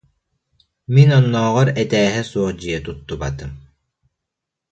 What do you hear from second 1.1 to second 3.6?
оннооҕор этээһэ суох дьиэ туттубатым